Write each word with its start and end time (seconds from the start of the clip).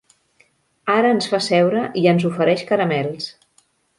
Ara 0.93 1.11
ens 1.15 1.27
fa 1.33 1.41
seure 1.49 1.83
i 2.03 2.05
ens 2.13 2.27
ofereix 2.31 2.65
caramels. 2.73 3.31